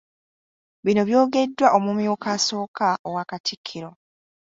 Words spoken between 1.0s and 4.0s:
byogeddwa omumyuka asooka owa Katikkiro.